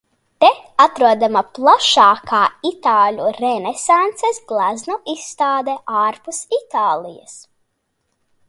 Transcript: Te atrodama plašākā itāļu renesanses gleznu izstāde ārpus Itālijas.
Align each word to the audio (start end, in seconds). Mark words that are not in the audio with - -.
Te 0.43 0.47
atrodama 0.85 1.41
plašākā 1.57 2.39
itāļu 2.71 3.27
renesanses 3.37 4.41
gleznu 4.53 4.99
izstāde 5.17 5.77
ārpus 6.05 6.45
Itālijas. 6.63 7.39